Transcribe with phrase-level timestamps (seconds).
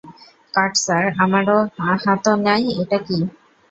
[0.53, 1.45] কাট sir, আমার
[2.03, 3.17] হাতও নাই, এটা কি?